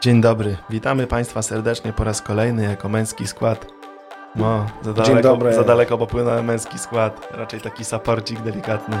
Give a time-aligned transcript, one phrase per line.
[0.00, 3.66] Dzień dobry, witamy Państwa serdecznie po raz kolejny jako męski skład.
[4.34, 5.54] No, za Dzień daleko, dobry.
[5.54, 8.96] za daleko popłynąłem męski skład, raczej taki saporcik delikatny.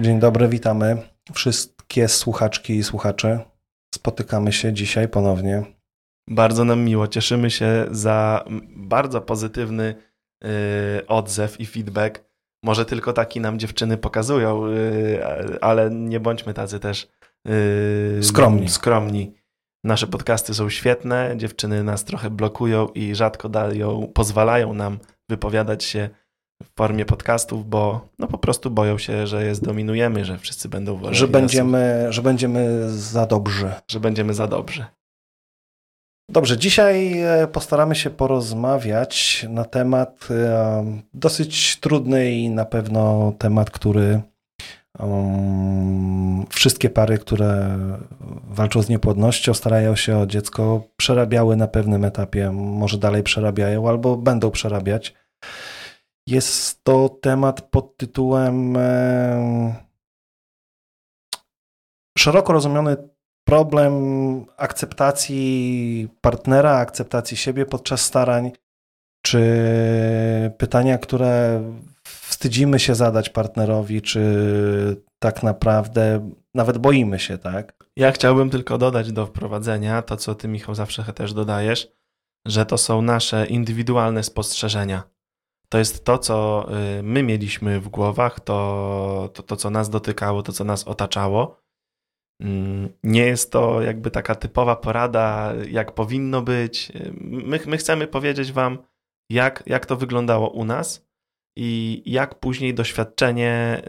[0.00, 0.96] Dzień dobry, witamy
[1.34, 3.40] wszystkie słuchaczki i słuchacze.
[3.94, 5.62] Spotykamy się dzisiaj ponownie.
[6.28, 8.44] Bardzo nam miło, cieszymy się za
[8.76, 9.94] bardzo pozytywny
[11.08, 12.24] odzew i feedback.
[12.62, 15.20] Może tylko taki nam dziewczyny pokazują, y,
[15.60, 17.08] ale nie bądźmy tacy też
[17.48, 18.68] y, Skromni.
[18.68, 19.34] skromni.
[19.84, 26.08] Nasze podcasty są świetne, dziewczyny nas trochę blokują i rzadko dają, pozwalają nam wypowiadać się
[26.62, 30.96] w formie podcastów, bo no po prostu boją się, że je zdominujemy, że wszyscy będą
[30.96, 33.72] woleli Że będziemy, że będziemy za dobrzy.
[33.88, 34.84] że będziemy za dobrzy.
[36.28, 43.70] Dobrze, dzisiaj e, postaramy się porozmawiać na temat e, dosyć trudny i na pewno temat,
[43.70, 44.20] który
[46.50, 47.78] wszystkie pary, które
[48.48, 54.16] walczą z niepłodnością, starają się o dziecko, przerabiały na pewnym etapie, może dalej przerabiają albo
[54.16, 55.14] będą przerabiać.
[56.26, 59.74] Jest to temat pod tytułem e,
[62.18, 62.96] szeroko rozumiany
[63.44, 63.94] problem
[64.56, 68.52] akceptacji partnera, akceptacji siebie podczas starań,
[69.22, 69.40] czy
[70.58, 71.62] pytania, które
[72.04, 74.22] wstydzimy się zadać partnerowi, czy
[75.18, 77.84] tak naprawdę nawet boimy się, tak?
[77.96, 81.88] Ja chciałbym tylko dodać do wprowadzenia to, co ty, Michał, zawsze też dodajesz,
[82.46, 85.02] że to są nasze indywidualne spostrzeżenia.
[85.68, 86.66] To jest to, co
[86.98, 91.63] y, my mieliśmy w głowach, to, to, to co nas dotykało, to, co nas otaczało.
[92.40, 96.92] Mm, Nie jest to jakby taka typowa porada, jak powinno być.
[97.20, 98.78] My, my chcemy powiedzieć Wam,
[99.30, 101.06] jak, jak to wyglądało u nas
[101.56, 103.82] i jak później doświadczenie,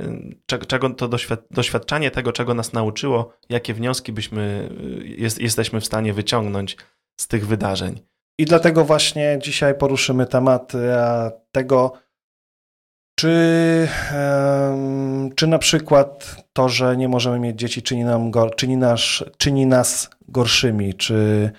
[0.68, 4.70] czego, to doświad, doświadczanie tego, czego nas nauczyło, jakie wnioski byśmy,
[5.02, 6.78] y, jest, jesteśmy w stanie wyciągnąć
[7.20, 8.00] z tych wydarzeń.
[8.40, 10.74] I dlatego właśnie dzisiaj poruszymy temat
[11.52, 11.94] tego,
[13.16, 13.88] czy,
[15.36, 19.66] czy na przykład to, że nie możemy mieć dzieci, czyni, nam gor, czyni, nasz, czyni
[19.66, 21.52] nas gorszymi, czy,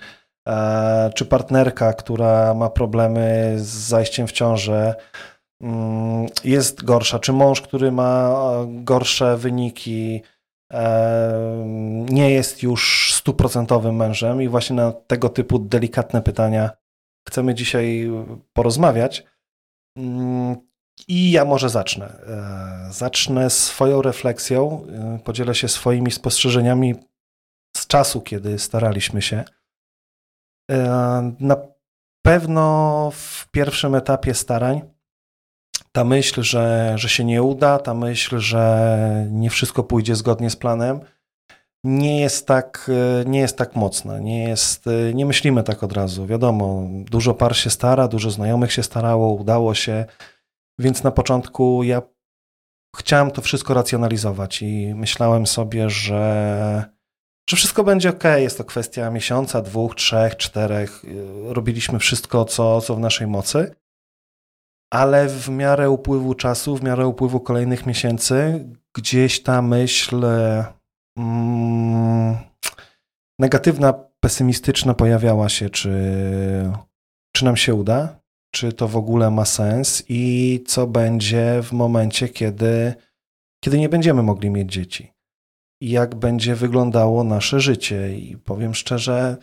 [0.47, 4.95] e, czy partnerka, która ma problemy z zajściem w ciążę,
[5.61, 10.21] mm, jest gorsza, czy mąż, który ma e, gorsze wyniki,
[10.71, 14.41] em, nie jest już stuprocentowym mężem?
[14.41, 16.69] I właśnie na tego typu delikatne pytania
[17.27, 18.11] chcemy dzisiaj
[18.53, 19.23] porozmawiać.
[21.07, 22.05] I ja może zacznę.
[22.07, 24.85] E, Zacznę swoją refleksją,
[25.15, 26.95] e, podzielę się swoimi spostrzeżeniami
[27.77, 29.43] z czasu, kiedy staraliśmy się.
[30.71, 31.55] E, Na
[32.25, 34.81] pewno w pierwszym etapie starań
[35.91, 40.55] ta myśl, że, że się nie uda, ta myśl, że nie wszystko pójdzie zgodnie z
[40.55, 40.99] planem,
[41.83, 42.91] nie jest tak,
[43.25, 44.19] nie jest tak mocna.
[44.19, 46.25] Nie, jest, nie myślimy tak od razu.
[46.25, 50.05] Wiadomo, dużo par się stara, dużo znajomych się starało, udało się,
[50.79, 52.01] więc na początku ja
[52.95, 56.85] chciałem to wszystko racjonalizować i myślałem sobie, że,
[57.49, 58.23] że wszystko będzie ok.
[58.37, 61.03] Jest to kwestia miesiąca, dwóch, trzech, czterech.
[61.43, 63.75] Robiliśmy wszystko, co, co w naszej mocy.
[64.93, 68.65] Ale w miarę upływu czasu, w miarę upływu kolejnych miesięcy,
[68.95, 70.25] gdzieś ta myśl
[71.17, 72.37] mm,
[73.39, 75.91] negatywna, pesymistyczna pojawiała się, czy,
[77.35, 78.19] czy nam się uda,
[78.57, 82.93] czy to w ogóle ma sens i co będzie w momencie, kiedy,
[83.63, 85.13] kiedy nie będziemy mogli mieć dzieci.
[85.81, 88.17] I jak będzie wyglądało nasze życie.
[88.17, 89.37] I powiem szczerze,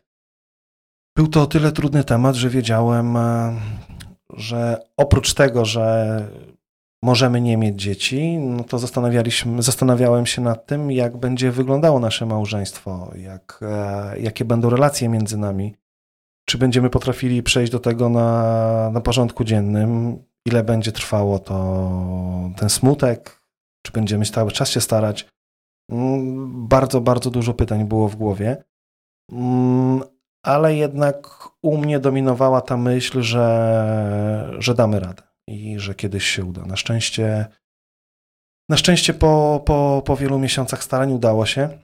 [1.17, 3.61] był to o tyle trudny temat, że wiedziałem, e,
[4.31, 6.29] że oprócz tego, że
[7.03, 12.27] możemy nie mieć dzieci, no to zastanawialiśmy, zastanawiałem się nad tym, jak będzie wyglądało nasze
[12.27, 15.75] małżeństwo, jak, e, jakie będą relacje między nami,
[16.49, 21.91] czy będziemy potrafili przejść do tego na, na porządku dziennym, ile będzie trwało to
[22.57, 23.43] ten smutek,
[23.87, 25.29] czy będziemy cały czas się starać.
[25.91, 28.65] Mm, Bardzo, bardzo dużo pytań było w głowie,
[29.33, 30.03] Mm,
[30.47, 36.45] ale jednak u mnie dominowała ta myśl, że, że damy radę i że kiedyś się
[36.45, 36.67] uda.
[36.67, 37.47] Na szczęście,
[38.69, 41.79] na szczęście po, po, po wielu miesiącach starań udało się.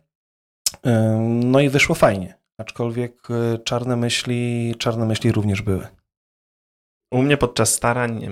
[1.28, 2.39] No i wyszło fajnie.
[2.60, 5.86] Aczkolwiek y, czarne myśli, czarne myśli również były.
[7.12, 8.26] U mnie podczas starań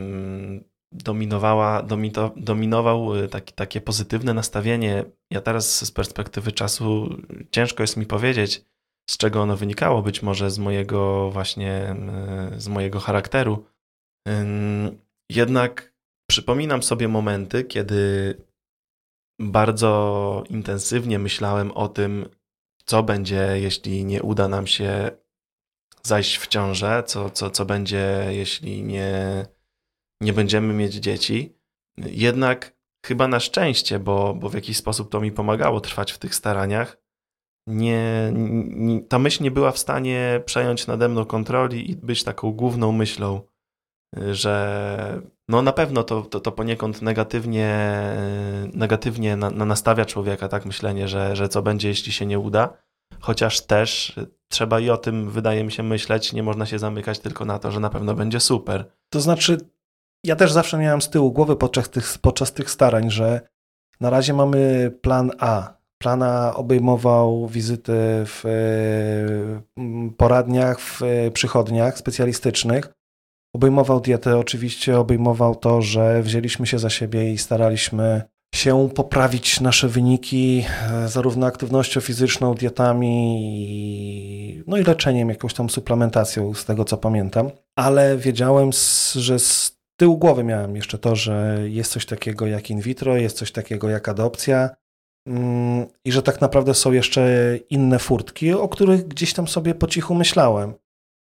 [0.93, 5.05] dominowała, domito, dominował y, taki, takie pozytywne nastawienie.
[5.31, 7.17] Ja teraz z perspektywy czasu
[7.51, 8.65] ciężko jest mi powiedzieć,
[9.11, 11.97] z czego ono wynikało, być może z mojego właśnie,
[12.57, 13.65] z mojego charakteru.
[15.31, 15.95] Jednak
[16.31, 18.35] przypominam sobie momenty, kiedy
[19.41, 22.38] bardzo intensywnie myślałem o tym,
[22.89, 25.11] co będzie, jeśli nie uda nam się
[26.03, 29.47] zajść w ciążę, co, co, co będzie, jeśli nie,
[30.21, 31.57] nie będziemy mieć dzieci.
[31.99, 32.77] Jednak
[33.07, 36.97] chyba na szczęście, bo, bo w jakiś sposób to mi pomagało trwać w tych staraniach,
[37.67, 42.53] nie, nie, ta myśl nie była w stanie przejąć nade mną kontroli i być taką
[42.53, 43.43] główną myślą,
[44.31, 48.01] że no na pewno to, to, to poniekąd negatywnie,
[48.73, 52.69] negatywnie na, na nastawia człowieka, tak myślenie, że, że co będzie, jeśli się nie uda.
[53.21, 54.17] Chociaż też
[54.49, 56.33] trzeba i o tym, wydaje mi się, myśleć.
[56.33, 58.85] Nie można się zamykać tylko na to, że na pewno będzie super.
[59.11, 59.59] To znaczy,
[60.25, 63.41] ja też zawsze miałem z tyłu głowy podczas tych, podczas tych starań, że
[64.01, 65.79] na razie mamy plan A.
[65.99, 67.93] Plan A obejmował wizyty
[68.25, 68.43] w
[69.77, 71.01] mm, poradniach, w
[71.33, 72.98] przychodniach specjalistycznych.
[73.55, 78.23] Obejmował dietę, oczywiście obejmował to, że wzięliśmy się za siebie i staraliśmy
[78.55, 83.15] się poprawić nasze wyniki, e, zarówno aktywnością fizyczną, dietami,
[84.67, 87.51] no i leczeniem, jakąś tam suplementacją, z tego co pamiętam.
[87.77, 88.71] Ale wiedziałem,
[89.15, 93.37] że z tyłu głowy miałem jeszcze to, że jest coś takiego jak in vitro, jest
[93.37, 94.71] coś takiego jak adopcja
[95.27, 99.87] mm, i że tak naprawdę są jeszcze inne furtki, o których gdzieś tam sobie po
[99.87, 100.75] cichu myślałem.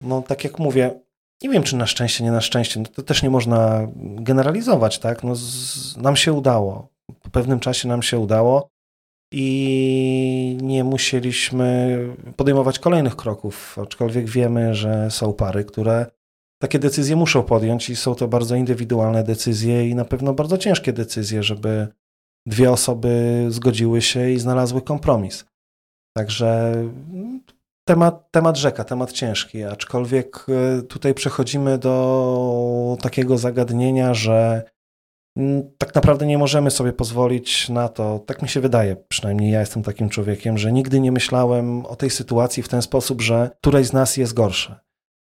[0.01, 0.99] No tak jak mówię,
[1.41, 5.23] nie wiem, czy na szczęście, nie na szczęście, no to też nie można generalizować, tak?
[5.23, 6.87] No, z, nam się udało.
[7.21, 8.67] Po pewnym czasie nam się udało
[9.33, 11.99] i nie musieliśmy
[12.35, 16.05] podejmować kolejnych kroków, aczkolwiek wiemy, że są pary, które
[16.61, 20.93] takie decyzje muszą podjąć i są to bardzo indywidualne decyzje i na pewno bardzo ciężkie
[20.93, 21.87] decyzje, żeby
[22.47, 25.45] dwie osoby zgodziły się i znalazły kompromis.
[26.17, 26.73] Także
[27.91, 34.63] temat, temat rzeka, temat ciężki, aczkolwiek e, tutaj przechodzimy do takiego zagadnienia, że
[35.37, 39.59] mm, tak naprawdę nie możemy sobie pozwolić na to, tak mi się wydaje, przynajmniej ja
[39.59, 43.87] jestem takim człowiekiem, że nigdy nie myślałem o tej sytuacji w ten sposób, że któreś
[43.87, 44.79] z nas jest gorsze,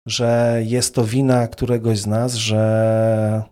[0.07, 3.43] że jest to wina któregoś z nas, że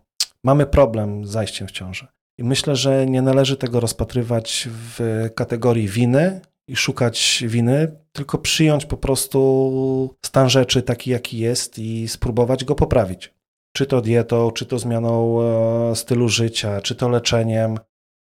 [0.44, 2.08] mamy problem z zajściem w ciążę.
[2.38, 8.86] I myślę, że nie należy tego rozpatrywać w kategorii winy, i szukać winy, tylko przyjąć
[8.86, 13.34] po prostu stan rzeczy taki, jaki jest i spróbować go poprawić.
[13.76, 17.78] Czy to dietą, czy to zmianą e, stylu życia, czy to leczeniem,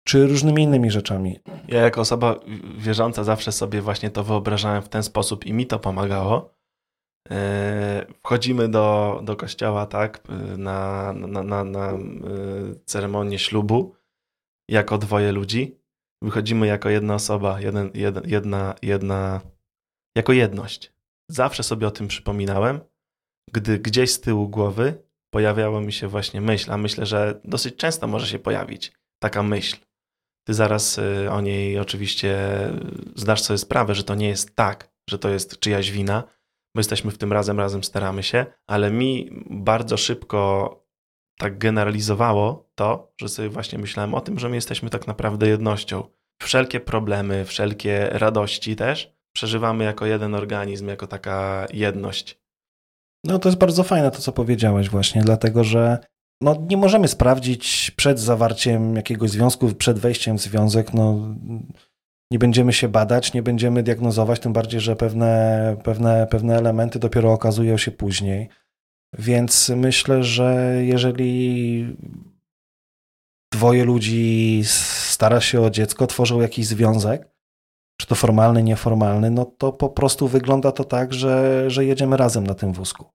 [0.08, 1.40] czy różnymi innymi rzeczami.
[1.68, 2.40] Ja jako osoba
[2.78, 6.54] wierząca zawsze sobie właśnie to wyobrażałem w ten sposób i mi to pomagało.
[7.32, 10.22] E, wchodzimy do, do kościoła, tak,
[10.58, 11.98] na, na, na, na e,
[12.86, 13.96] ceremonię ślubu
[14.70, 15.78] jako dwoje ludzi
[16.22, 19.42] wychodzimy jako jedna osoba, jeden, jedna, jedna, jedna,
[20.16, 20.94] jako jedność.
[21.30, 22.80] Zawsze sobie o tym przypominałem,
[23.54, 25.04] gdy gdzieś z tyłu głowy
[25.34, 29.78] pojawiała mi się właśnie myśl, a myślę, że dosyć często może się pojawić taka myśl.
[30.48, 32.38] Ty zaraz y, o niej oczywiście
[33.16, 36.24] zdasz sobie sprawę, że to nie jest tak, że to jest czyjaś wina,
[36.76, 40.87] bo jesteśmy w tym razem, razem staramy się, ale mi bardzo szybko
[41.38, 46.04] tak generalizowało to, że sobie właśnie myślałem o tym, że my jesteśmy tak naprawdę jednością.
[46.42, 52.40] Wszelkie problemy, wszelkie radości też przeżywamy jako jeden organizm, jako taka jedność.
[53.24, 55.98] No to jest bardzo fajne to, co powiedziałeś właśnie, dlatego że
[56.42, 61.36] no, nie możemy sprawdzić przed zawarciem jakiegoś związku, przed wejściem w związek, no,
[62.32, 67.34] nie będziemy się badać, nie będziemy diagnozować, tym bardziej, że pewne, pewne, pewne elementy dopiero
[67.34, 68.50] okazują się później.
[69.14, 71.86] Więc myślę, że jeżeli
[73.54, 77.30] dwoje ludzi stara się o dziecko, tworzą jakiś związek,
[78.02, 82.48] czy to formalny, nieformalny, no to po prostu wygląda to tak, że, że jedziemy razem
[82.48, 83.06] na tym wózku.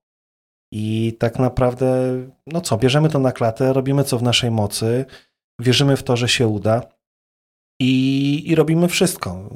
[0.71, 5.05] I tak naprawdę, no co, bierzemy to na klatę, robimy co w naszej mocy,
[5.59, 6.81] wierzymy w to, że się uda
[7.81, 9.49] i, i robimy wszystko.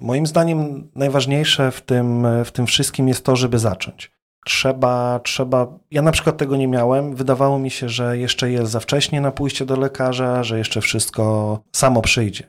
[0.00, 5.78] Moim zdaniem najważniejsze w tym, w tym wszystkim jest to, żeby zacząć trzeba, trzeba.
[5.90, 7.14] Ja na przykład tego nie miałem.
[7.14, 11.58] Wydawało mi się, że jeszcze jest za wcześnie na pójście do lekarza, że jeszcze wszystko
[11.72, 12.44] samo przyjdzie.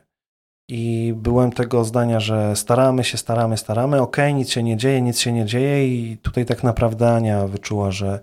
[0.68, 5.02] I byłem tego zdania, że staramy się, staramy, staramy, okej, okay, nic się nie dzieje,
[5.02, 8.20] nic się nie dzieje, i tutaj tak naprawdę Ania wyczuła, że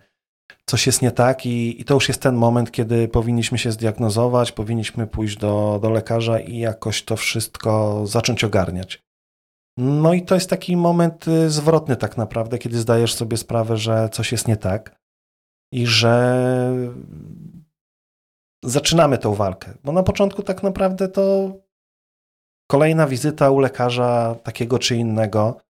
[0.66, 4.52] coś jest nie tak, i, i to już jest ten moment, kiedy powinniśmy się zdiagnozować,
[4.52, 9.09] powinniśmy pójść do, do lekarza i jakoś to wszystko zacząć ogarniać.
[9.81, 14.09] No i to jest taki moment y, zwrotny tak naprawdę, kiedy zdajesz sobie sprawę, że
[14.12, 15.00] coś jest nie tak
[15.74, 16.93] i że
[18.63, 19.74] zaczynamy tą walkę.
[19.83, 21.53] Bo na początku tak naprawdę to
[22.71, 25.62] kolejna wizyta u lekarza takiego czy innego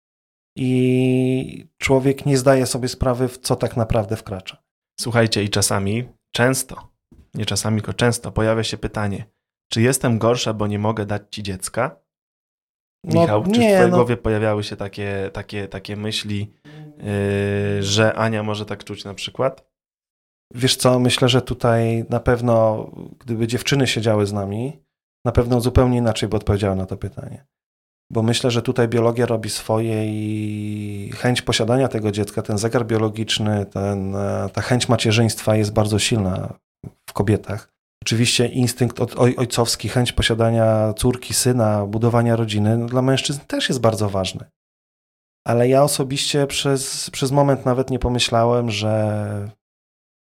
[0.56, 4.62] i człowiek nie zdaje sobie sprawy, w co tak naprawdę wkracza.
[5.00, 6.88] Słuchajcie, i czasami, często
[7.34, 9.24] nie czasami, tylko często pojawia się pytanie,
[9.72, 12.07] czy jestem gorsza, bo nie mogę dać ci dziecka?
[13.04, 13.96] No, Michał, czy nie, w twojej no.
[13.96, 16.52] głowie pojawiały się takie, takie, takie myśli,
[16.98, 19.68] yy, że Ania może tak czuć na przykład?
[20.54, 22.86] Wiesz co, myślę, że tutaj na pewno,
[23.18, 24.78] gdyby dziewczyny siedziały z nami,
[25.24, 27.46] na pewno zupełnie inaczej by odpowiedziały na to pytanie.
[28.12, 33.66] Bo myślę, że tutaj biologia robi swoje i chęć posiadania tego dziecka, ten zegar biologiczny,
[33.66, 36.58] ten, e, ta chęć macierzyństwa jest bardzo silna
[37.10, 37.77] w kobietach.
[38.02, 44.08] Oczywiście instynkt ojcowski, chęć posiadania córki, syna, budowania rodziny no dla mężczyzn też jest bardzo
[44.08, 44.44] ważny.
[45.46, 49.50] Ale ja osobiście przez, przez moment nawet nie pomyślałem, że,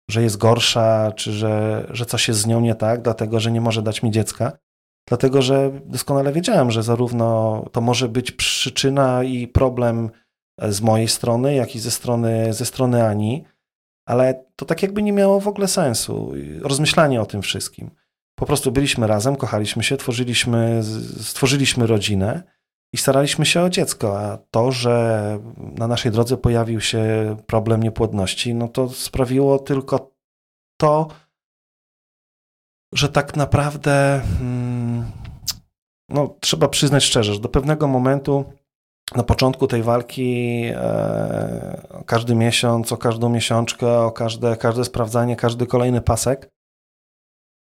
[0.10, 3.62] że jest gorsza, czy że, że coś jest z nią nie tak, dlatego że nie
[3.62, 4.58] może dać mi dziecka.
[5.08, 10.10] Dlatego, że doskonale wiedziałem, że zarówno to może być przyczyna i problem
[10.62, 13.46] z mojej strony, jak i ze strony, ze strony Ani,
[14.05, 16.33] ale to tak jakby nie miało w ogóle sensu.
[16.62, 17.91] Rozmyślanie o tym wszystkim.
[18.35, 20.81] Po prostu byliśmy razem, kochaliśmy się, tworzyliśmy,
[21.21, 22.43] stworzyliśmy rodzinę
[22.93, 28.55] i staraliśmy się o dziecko, a to, że na naszej drodze pojawił się problem niepłodności,
[28.55, 30.12] no to sprawiło tylko
[30.77, 31.07] to,
[32.93, 35.12] że tak naprawdę hmm,
[36.09, 38.45] no, trzeba przyznać szczerze, że do pewnego momentu
[39.15, 45.67] na początku tej walki e, każdy miesiąc, o każdą miesiączkę, o każde, każde sprawdzanie, każdy
[45.67, 46.50] kolejny pasek,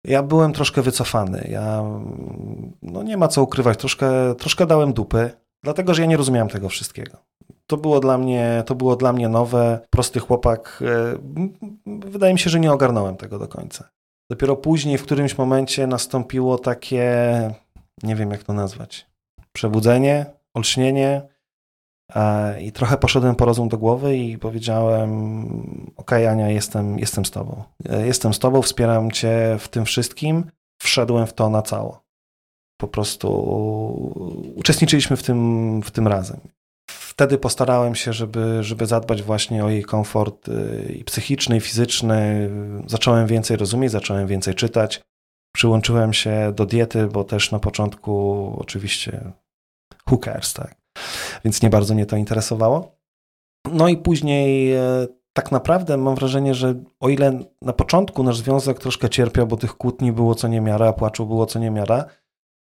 [0.07, 1.47] ja byłem troszkę wycofany.
[1.51, 1.83] Ja,
[2.81, 5.31] no nie ma co ukrywać, troszkę, troszkę dałem dupy,
[5.63, 7.17] dlatego że ja nie rozumiałem tego wszystkiego.
[7.67, 10.83] To było dla mnie, to było dla mnie nowe, prosty chłopak.
[10.85, 11.17] E,
[11.85, 13.89] wydaje mi się, że nie ogarnąłem tego do końca.
[14.31, 17.11] Dopiero później, w którymś momencie nastąpiło takie,
[18.03, 19.07] nie wiem jak to nazwać,
[19.53, 21.32] przebudzenie, olśnienie,
[22.61, 27.63] i trochę poszedłem po rozum do głowy i powiedziałem: OK, Ania, jestem, jestem z tobą.
[28.05, 30.51] Jestem z tobą, wspieram cię w tym wszystkim.
[30.81, 32.03] Wszedłem w to na cało.
[32.77, 33.29] Po prostu
[34.55, 36.39] uczestniczyliśmy w tym, w tym razem.
[36.91, 42.49] Wtedy postarałem się, żeby, żeby zadbać właśnie o jej komfort y, i psychiczny, i fizyczny.
[42.87, 45.01] Zacząłem więcej rozumieć, zacząłem więcej czytać.
[45.55, 49.31] Przyłączyłem się do diety, bo też na początku oczywiście
[50.23, 50.82] cares, tak?
[51.43, 52.97] Więc nie bardzo mnie to interesowało.
[53.71, 58.79] No i później e, tak naprawdę mam wrażenie, że o ile na początku nasz związek
[58.79, 62.05] troszkę cierpiał, bo tych kłótni było co niemiara, a płaczu było co niemiara,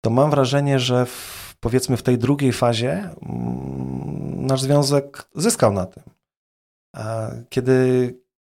[0.02, 5.86] to mam wrażenie, że w, powiedzmy w tej drugiej fazie mm, nasz związek zyskał na
[5.86, 6.04] tym.
[7.50, 8.10] Kiedy,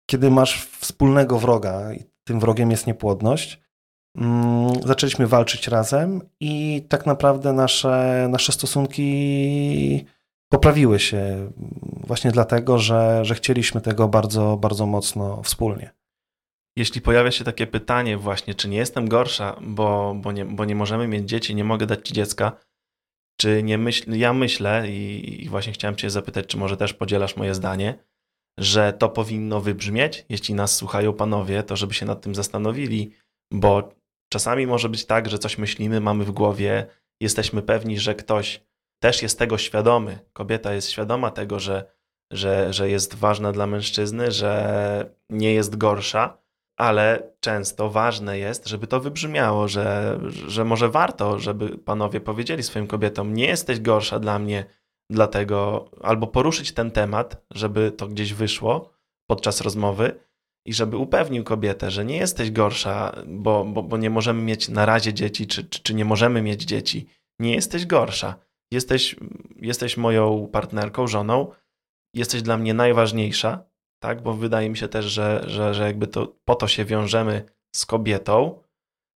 [0.10, 3.65] kiedy masz wspólnego wroga i tym wrogiem jest niepłodność,
[4.86, 10.06] zaczęliśmy walczyć razem i tak naprawdę nasze, nasze stosunki
[10.50, 11.52] poprawiły się
[12.08, 15.92] właśnie dlatego, że, że chcieliśmy tego bardzo, bardzo mocno wspólnie.
[16.78, 20.76] Jeśli pojawia się takie pytanie właśnie, czy nie jestem gorsza, bo, bo, nie, bo nie
[20.76, 22.52] możemy mieć dzieci, nie mogę dać ci dziecka,
[23.38, 27.36] czy nie myśl, ja myślę i, i właśnie chciałem cię zapytać, czy może też podzielasz
[27.36, 28.00] moje zdanie,
[28.60, 33.12] że to powinno wybrzmieć, jeśli nas słuchają panowie, to żeby się nad tym zastanowili,
[33.52, 33.94] bo
[34.36, 36.86] Czasami może być tak, że coś myślimy, mamy w głowie,
[37.20, 38.64] jesteśmy pewni, że ktoś
[39.00, 40.20] też jest tego świadomy.
[40.34, 41.92] Kobieta jest świadoma tego, że,
[42.32, 46.38] że, że jest ważna dla mężczyzny, że nie jest gorsza,
[46.80, 52.88] ale często ważne jest, żeby to wybrzmiało, że, że może warto, żeby panowie powiedzieli swoim
[52.88, 54.66] kobietom: Nie jesteś gorsza dla mnie,
[55.10, 58.90] dlatego, albo poruszyć ten temat, żeby to gdzieś wyszło
[59.30, 60.20] podczas rozmowy
[60.66, 64.86] i żeby upewnił kobietę, że nie jesteś gorsza, bo, bo, bo nie możemy mieć na
[64.86, 67.08] razie dzieci, czy, czy, czy nie możemy mieć dzieci.
[67.40, 68.36] Nie jesteś gorsza.
[68.72, 69.16] Jesteś,
[69.56, 71.52] jesteś moją partnerką, żoną,
[72.14, 73.64] jesteś dla mnie najważniejsza,
[74.00, 74.22] tak?
[74.22, 77.44] Bo wydaje mi się też, że, że, że jakby to po to się wiążemy
[77.76, 78.60] z kobietą.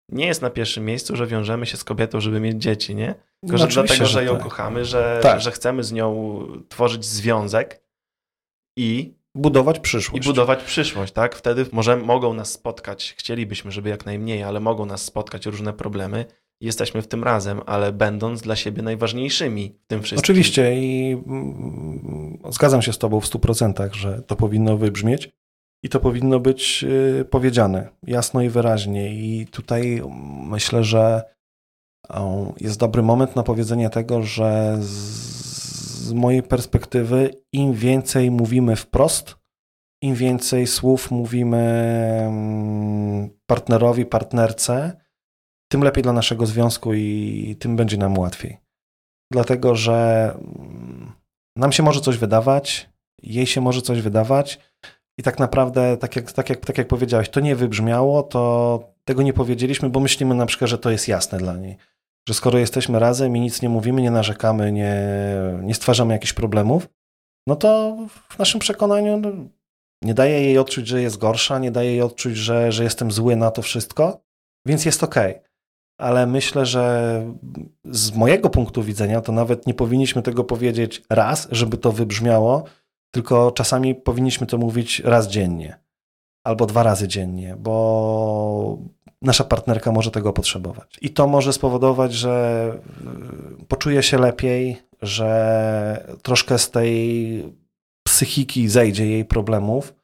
[0.08, 3.14] Nie jest na pierwszym miejscu, że wiążemy się z kobietą, żeby mieć dzieci, nie?
[3.40, 4.42] Tylko, no że dlatego, że, że ją tak.
[4.42, 5.40] kochamy, że, tak.
[5.40, 7.82] że chcemy z nią tworzyć związek
[8.78, 10.24] i budować przyszłość.
[10.24, 11.34] I budować przyszłość, tak?
[11.34, 16.24] Wtedy może mogą nas spotkać, chcielibyśmy, żeby jak najmniej, ale mogą nas spotkać różne problemy.
[16.60, 20.24] Jesteśmy w tym razem, ale będąc dla siebie najważniejszymi w tym wszystkim.
[20.24, 25.30] Oczywiście i mm, zgadzam się z Tobą w 100%, że to powinno wybrzmieć
[25.82, 26.84] i to powinno być
[27.20, 29.14] y, powiedziane jasno i wyraźnie.
[29.14, 30.02] I tutaj
[30.48, 31.22] myślę, że
[32.60, 35.39] jest dobry moment na powiedzenie tego, że z
[36.14, 39.36] mojej perspektywy, im więcej mówimy wprost,
[40.02, 41.58] im więcej słów mówimy
[42.26, 45.00] mm, partnerowi, partnerce,
[45.72, 48.58] tym lepiej dla naszego związku i tym będzie nam łatwiej.
[49.32, 51.12] Dlatego, że mm,
[51.56, 52.90] nam się może coś wydawać,
[53.22, 54.58] jej się może coś wydawać.
[55.18, 59.22] I tak naprawdę, tak jak, tak, jak, tak jak powiedziałeś, to nie wybrzmiało, to tego
[59.22, 61.76] nie powiedzieliśmy, bo myślimy na przykład, że to jest jasne dla niej.
[62.30, 64.94] Że skoro jesteśmy razem i nic nie mówimy, nie narzekamy, nie,
[65.62, 66.88] nie stwarzamy jakichś problemów,
[67.46, 67.96] no to
[68.28, 69.32] w naszym przekonaniu no,
[70.02, 73.36] nie daje jej odczuć, że jest gorsza, nie daje jej odczuć, że, że jestem zły
[73.36, 74.20] na to wszystko,
[74.66, 75.02] więc jest.
[75.02, 75.40] Okay.
[75.98, 77.24] Ale myślę, że
[77.84, 82.64] z mojego punktu widzenia to nawet nie powinniśmy tego powiedzieć raz, żeby to wybrzmiało,
[83.14, 85.78] tylko czasami powinniśmy to mówić raz dziennie
[86.44, 88.78] albo dwa razy dziennie, bo
[89.22, 90.98] nasza partnerka może tego potrzebować.
[91.00, 92.74] I to może spowodować, że
[93.60, 97.44] y, poczuje się lepiej, że troszkę z tej
[98.06, 99.94] psychiki zejdzie jej problemów.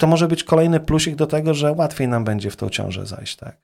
[0.00, 3.36] To może być kolejny plusik do tego, że łatwiej nam będzie w tą ciążę zajść,
[3.36, 3.56] tak.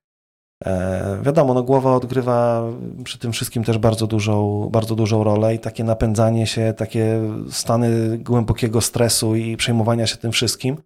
[0.64, 2.64] E, wiadomo, no głowa odgrywa
[3.04, 7.20] przy tym wszystkim też bardzo dużą, bardzo dużą rolę i takie napędzanie się, takie
[7.50, 10.76] stany głębokiego stresu i przejmowania się tym wszystkim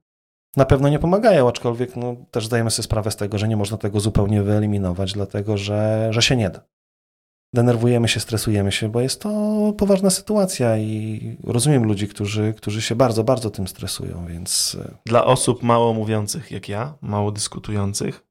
[0.58, 3.78] na pewno nie pomagają, aczkolwiek no, też zdajemy sobie sprawę z tego, że nie można
[3.78, 6.60] tego zupełnie wyeliminować, dlatego że, że się nie da.
[7.54, 9.30] Denerwujemy się, stresujemy się, bo jest to
[9.78, 14.76] poważna sytuacja i rozumiem ludzi, którzy, którzy się bardzo, bardzo tym stresują, więc...
[14.80, 18.26] E, Dla osób mało mówiących jak ja, mało dyskutujących,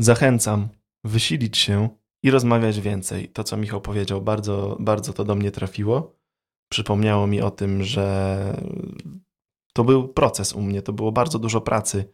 [0.00, 0.68] zachęcam
[1.04, 1.88] wysilić się
[2.22, 3.28] i rozmawiać więcej.
[3.28, 6.16] To, co Michał powiedział, bardzo, bardzo to do mnie trafiło.
[6.70, 8.56] Przypomniało mi o tym, że
[9.76, 12.12] to był proces u mnie, to było bardzo dużo pracy,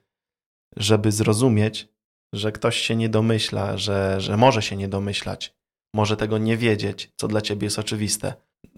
[0.76, 1.88] żeby zrozumieć,
[2.34, 5.54] że ktoś się nie domyśla, że, że może się nie domyślać,
[5.94, 8.34] może tego nie wiedzieć, co dla ciebie jest oczywiste.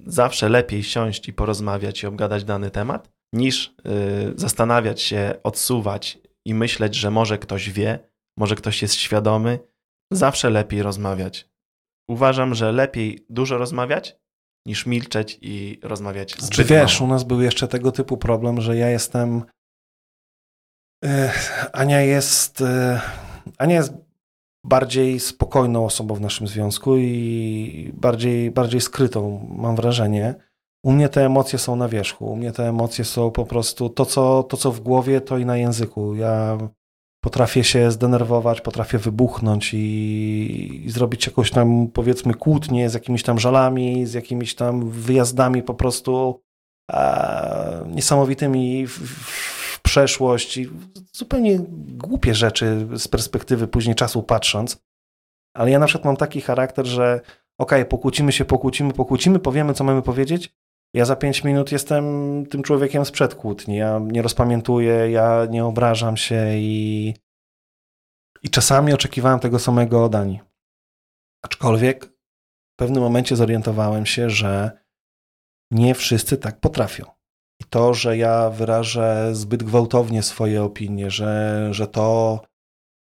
[0.06, 6.54] Zawsze lepiej siąść i porozmawiać i obgadać dany temat, niż yy, zastanawiać się, odsuwać i
[6.54, 7.98] myśleć, że może ktoś wie,
[8.38, 9.58] może ktoś jest świadomy.
[10.12, 11.48] Zawsze lepiej rozmawiać.
[12.08, 14.16] Uważam, że lepiej dużo rozmawiać,
[14.66, 18.76] niż milczeć i rozmawiać z Czy wiesz, u nas był jeszcze tego typu problem, że
[18.76, 19.42] ja jestem.
[21.04, 21.32] E,
[21.72, 22.60] Ania jest.
[22.60, 23.00] E,
[23.58, 23.92] Ania jest
[24.64, 30.34] bardziej spokojną osobą w naszym związku i bardziej, bardziej skrytą, mam wrażenie.
[30.84, 32.26] U mnie te emocje są na wierzchu.
[32.26, 35.46] U mnie te emocje są po prostu to, co, to, co w głowie, to i
[35.46, 36.14] na języku.
[36.14, 36.58] Ja
[37.24, 39.78] potrafię się zdenerwować, potrafię wybuchnąć i,
[40.86, 45.74] i, zrobić jakąś tam, powiedzmy, kłótnię z jakimiś tam żalami, z jakimiś tam wyjazdami po
[45.74, 46.42] prostu
[46.92, 50.70] e, niesamowitymi w, w przeszłość i
[51.12, 51.58] zupełnie
[51.88, 54.78] głupie rzeczy z perspektywy później czasu patrząc.
[55.56, 57.20] Ale ja na przykład mam taki charakter, że
[57.58, 60.54] okej, okay, pokłócimy się, pokłócimy, pokłócimy, powiemy, co mamy powiedzieć,
[60.94, 62.04] ja za pięć minut jestem
[62.46, 63.76] tym człowiekiem sprzed kłótni.
[63.76, 67.14] Ja nie rozpamiętuję, ja nie obrażam się i,
[68.42, 70.40] i czasami oczekiwałem tego samego od Ani.
[71.42, 72.04] Aczkolwiek
[72.72, 74.70] w pewnym momencie zorientowałem się, że
[75.70, 77.04] nie wszyscy tak potrafią.
[77.60, 82.40] I to, że ja wyrażę zbyt gwałtownie swoje opinie, że, że to,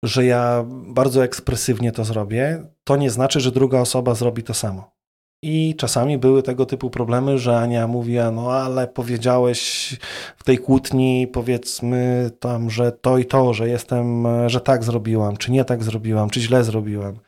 [0.05, 4.96] że ja bardzo ekspresywnie to zrobię, to nie znaczy, że druga osoba zrobi to samo.
[5.43, 9.97] I czasami były tego typu problemy, że Ania mówiła, no ale powiedziałeś
[10.37, 15.53] w tej kłótni, powiedzmy tam, że to i to, że jestem, że tak zrobiłam, czy
[15.53, 17.19] nie tak zrobiłam, czy źle zrobiłam.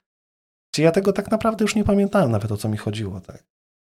[0.75, 3.44] Czy ja tego tak naprawdę już nie pamiętałem nawet o co mi chodziło, tak.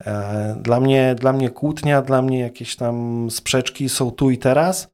[0.05, 4.89] E, dla mnie, dla mnie kłótnia, dla mnie jakieś tam sprzeczki są tu i teraz,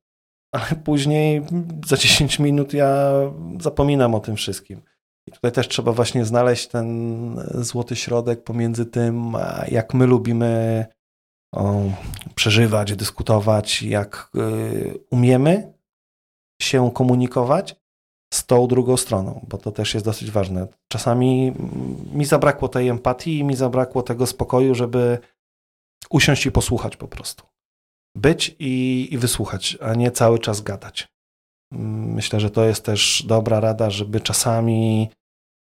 [0.52, 1.42] ale później
[1.86, 3.10] za 10 minut ja
[3.60, 4.82] zapominam o tym wszystkim.
[5.26, 9.36] I tutaj też trzeba właśnie znaleźć ten złoty środek pomiędzy tym,
[9.68, 10.86] jak my lubimy
[11.54, 11.82] o,
[12.34, 15.72] przeżywać, dyskutować, jak y, umiemy
[16.62, 17.76] się komunikować
[18.34, 20.68] z tą drugą stroną, bo to też jest dosyć ważne.
[20.92, 21.52] Czasami
[22.12, 25.18] mi zabrakło tej empatii i mi zabrakło tego spokoju, żeby
[26.10, 27.46] usiąść i posłuchać po prostu.
[28.16, 31.13] Być i, i wysłuchać, a nie cały czas gadać.
[32.14, 35.10] Myślę, że to jest też dobra rada, żeby czasami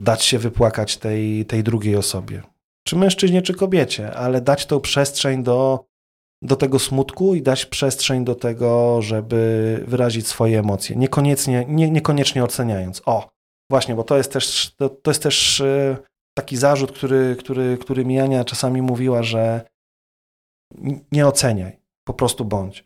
[0.01, 2.41] dać się wypłakać tej, tej drugiej osobie.
[2.87, 5.85] Czy mężczyźnie, czy kobiecie, ale dać tą przestrzeń do,
[6.41, 10.95] do tego smutku i dać przestrzeń do tego, żeby wyrazić swoje emocje.
[10.95, 13.01] Niekoniecznie, nie, niekoniecznie oceniając.
[13.05, 13.29] O,
[13.69, 15.97] właśnie, bo to jest też, to, to jest też e,
[16.37, 19.61] taki zarzut, który, który, który mi Ania czasami mówiła, że
[21.11, 22.83] nie oceniaj, po prostu bądź.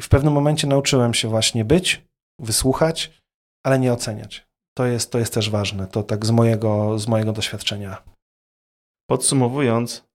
[0.00, 2.04] I w pewnym momencie nauczyłem się właśnie być,
[2.42, 3.22] wysłuchać,
[3.66, 4.48] ale nie oceniać.
[4.76, 8.02] To jest, to jest też ważne, to tak z mojego, z mojego doświadczenia.
[9.10, 10.08] Podsumowując,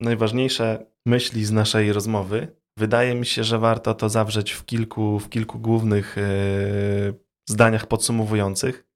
[0.00, 5.28] najważniejsze myśli z naszej rozmowy, wydaje mi się, że warto to zawrzeć w kilku, w
[5.28, 7.14] kilku głównych yy,
[7.48, 8.86] zdaniach podsumowujących.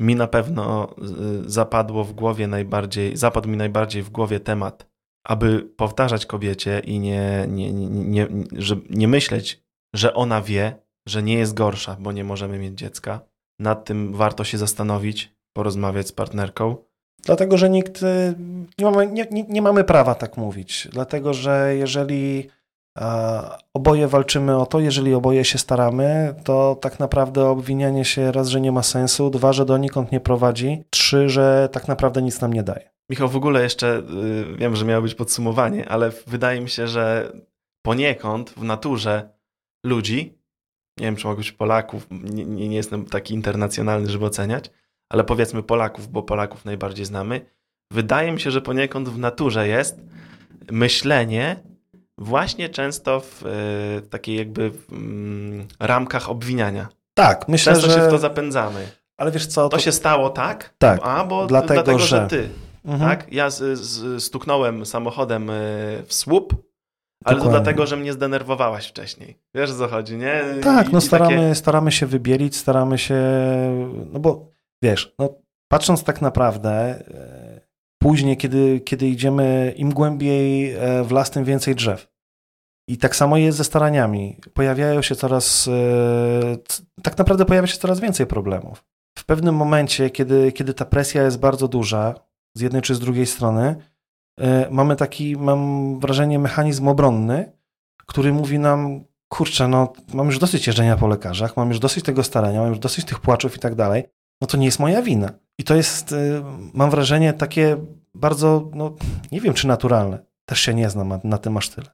[0.00, 4.86] Mi na pewno yy, zapadło w głowie najbardziej, zapadł mi najbardziej w głowie temat,
[5.26, 8.28] aby powtarzać kobiecie i nie, nie, nie, nie,
[8.90, 9.62] nie myśleć
[9.94, 13.20] że ona wie, że nie jest gorsza, bo nie możemy mieć dziecka.
[13.58, 16.76] Nad tym warto się zastanowić, porozmawiać z partnerką.
[17.24, 18.34] Dlatego, że nikt, y,
[18.78, 20.88] nie mamy, nie, nie, nie mamy prawa tak mówić.
[20.92, 22.50] Dlatego, że jeżeli
[23.74, 28.60] oboje walczymy o to, jeżeli oboje się staramy, to tak naprawdę obwinianie się raz, że
[28.60, 32.62] nie ma sensu, dwa, że donikąd nie prowadzi, trzy, że tak naprawdę nic nam nie
[32.62, 32.90] daje.
[33.10, 37.32] Michał, w ogóle jeszcze y, wiem, że miało być podsumowanie, ale wydaje mi się, że
[37.82, 39.30] poniekąd w naturze
[39.86, 40.38] ludzi,
[40.98, 44.70] nie wiem, czy mogę być Polaków, nie, nie, nie jestem taki internacjonalny, żeby oceniać,
[45.08, 47.46] ale powiedzmy Polaków, bo Polaków najbardziej znamy,
[47.90, 50.00] wydaje mi się, że poniekąd w naturze jest
[50.70, 51.56] myślenie
[52.18, 56.88] właśnie często w y, takiej jakby w, mm, ramkach obwiniania.
[57.14, 57.94] Tak, myślę, często że...
[57.96, 58.88] się w to zapędzamy.
[59.16, 59.68] Ale wiesz co?
[59.68, 60.74] To, to się stało tak?
[60.78, 61.00] Tak.
[61.02, 62.06] A, bo dlatego, dlatego że...
[62.06, 62.48] że ty.
[62.84, 63.10] Mhm.
[63.10, 63.32] Tak?
[63.32, 66.71] Ja z, z, stuknąłem samochodem y, w słup,
[67.24, 67.44] ale Dokładnie.
[67.44, 69.38] to dlatego, że mnie zdenerwowałaś wcześniej.
[69.54, 70.42] Wiesz o co chodzi, nie?
[70.62, 71.54] Tak, I, no staramy, takie...
[71.54, 73.20] staramy się wybielić, staramy się,
[74.12, 74.46] no bo
[74.82, 75.34] wiesz, no
[75.68, 77.60] patrząc tak naprawdę, e,
[78.02, 82.12] później, kiedy, kiedy idziemy im głębiej e, w las, tym więcej drzew.
[82.88, 84.36] I tak samo jest ze staraniami.
[84.54, 86.56] Pojawiają się coraz, e,
[87.02, 88.84] tak naprawdę pojawia się coraz więcej problemów.
[89.18, 92.14] W pewnym momencie, kiedy, kiedy ta presja jest bardzo duża,
[92.56, 93.76] z jednej czy z drugiej strony,
[94.70, 97.52] mamy taki, mam wrażenie, mechanizm obronny,
[98.06, 102.22] który mówi nam, kurczę, no mam już dosyć jeżdżenia po lekarzach, mam już dosyć tego
[102.22, 104.04] starania, mam już dosyć tych płaczów i tak dalej,
[104.40, 105.30] no to nie jest moja wina.
[105.58, 106.16] I to jest, e,
[106.74, 107.76] mam wrażenie, takie
[108.14, 108.94] bardzo, no
[109.32, 110.18] nie wiem czy naturalne.
[110.44, 111.86] Też się nie znam, na tym masz tyle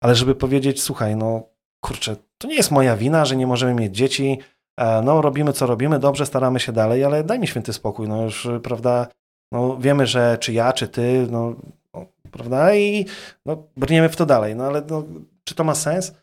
[0.00, 1.42] ale żeby powiedzieć, słuchaj, no
[1.84, 4.38] kurczę, to nie jest moja wina, że nie możemy mieć dzieci,
[4.80, 8.22] e, no robimy co robimy, dobrze, staramy się dalej, ale daj mi święty spokój, no
[8.22, 9.06] już, prawda,
[9.52, 11.54] no wiemy, że czy ja, czy ty, no
[12.30, 13.06] prawda, i
[13.46, 15.04] no, brniemy w to dalej, no ale no,
[15.44, 16.14] czy to ma sens?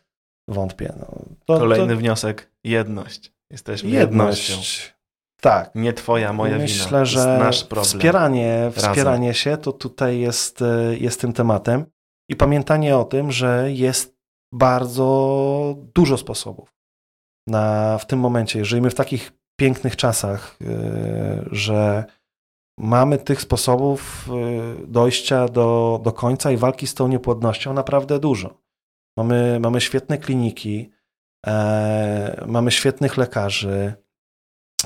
[0.48, 0.92] Wątpię.
[1.00, 1.06] No.
[1.44, 2.00] To, Kolejny to...
[2.00, 3.32] wniosek, jedność.
[3.50, 4.48] Jesteśmy jedność.
[4.50, 4.92] jednością.
[5.40, 5.70] Tak.
[5.74, 6.84] Nie twoja, moja Myślę, wina.
[6.84, 7.84] Myślę, że nasz problem.
[7.84, 11.84] wspieranie, wspieranie się to tutaj jest, e, jest tym tematem
[12.30, 14.18] i pamiętanie o tym, że jest
[14.54, 16.74] bardzo dużo sposobów
[17.46, 18.64] na, w tym momencie.
[18.64, 22.04] Żyjemy w takich pięknych czasach, yy, że
[22.78, 24.28] mamy tych sposobów
[24.78, 28.60] yy, dojścia do, do końca i walki z tą niepłodnością naprawdę dużo.
[29.16, 30.90] Mamy, mamy świetne kliniki,
[31.46, 33.94] e, mamy świetnych lekarzy,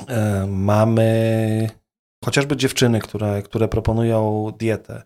[0.07, 1.69] e, mamy
[2.25, 5.03] chociażby dziewczyny, które, które proponują dietę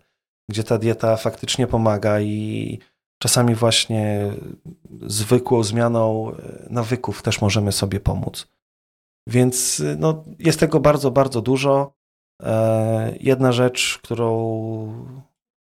[0.48, 2.78] gdzie ta dieta faktycznie pomaga i
[3.22, 4.32] czasami właśnie
[5.06, 8.48] zwykłą zmianą e, nawyków też możemy sobie pomóc.
[9.26, 11.97] Więc no, jest tego bardzo, bardzo dużo.
[12.42, 15.06] E, jedna rzecz, którą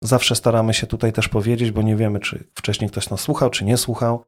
[0.02, 3.64] zawsze staramy się tutaj też powiedzieć, bo nie wiemy, czy wcześniej ktoś nas słuchał, czy
[3.64, 4.24] nie słuchał.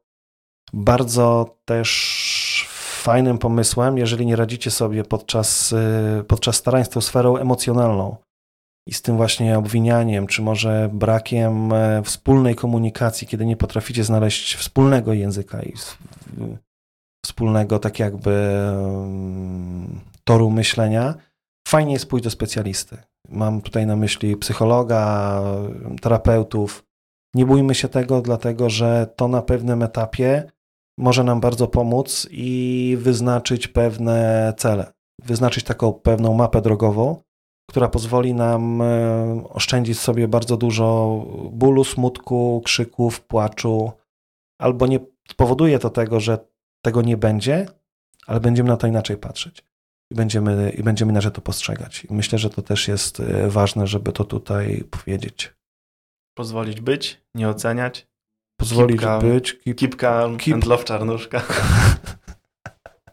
[0.73, 2.67] Bardzo też
[3.01, 5.75] fajnym pomysłem, jeżeli nie radzicie sobie podczas,
[6.27, 8.15] podczas starań z tą sferą emocjonalną,
[8.89, 14.55] i z tym właśnie obwinianiem, czy może brakiem e, wspólnej komunikacji, kiedy nie potraficie znaleźć
[14.55, 15.73] wspólnego języka i
[17.25, 21.13] wspólnego tak jakby mm, toru myślenia,
[21.69, 22.97] fajnie jest pójść do specjalisty.
[23.29, 25.41] Mam tutaj na myśli psychologa,
[26.01, 26.83] terapeutów.
[27.35, 30.51] Nie bójmy się tego, dlatego że to na pewnym etapie
[30.97, 34.93] może nam bardzo pomóc i wyznaczyć pewne cele.
[35.25, 37.21] Wyznaczyć taką pewną mapę drogową,
[37.69, 41.19] która pozwoli nam e, oszczędzić sobie bardzo dużo
[41.51, 43.91] bólu, smutku, krzyków, płaczu,
[44.61, 46.37] albo nie spowoduje to tego, że
[46.85, 47.65] tego nie będzie,
[48.27, 49.68] ale będziemy na to inaczej patrzeć
[50.11, 52.05] i będziemy, i będziemy inaczej to postrzegać.
[52.05, 55.53] I myślę, że to też jest e, ważne, żeby to tutaj powiedzieć.
[56.37, 58.07] Pozwolić być, nie oceniać.
[58.59, 59.57] Pozwolić być.
[59.99, 60.53] Calm keep...
[60.53, 61.41] and love czarnuszka.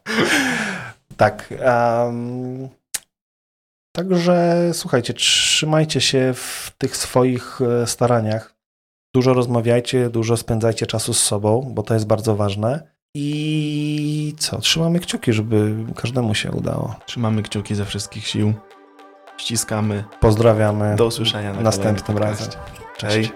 [1.17, 1.55] tak.
[1.65, 2.69] Um,
[3.97, 8.57] Także słuchajcie, trzymajcie się w tych swoich e, staraniach.
[9.15, 12.97] Dużo rozmawiajcie, dużo spędzajcie czasu z sobą, bo to jest bardzo ważne.
[13.15, 13.86] I
[14.35, 14.59] co?
[14.59, 16.95] Trzymamy kciuki, żeby każdemu się udało.
[17.07, 18.55] Trzymamy kciuki ze wszystkich sił.
[19.37, 20.05] Ściskamy.
[20.21, 20.97] Pozdrawiamy.
[20.97, 22.49] Do usłyszenia na następnym razem.
[22.97, 23.33] Cześć.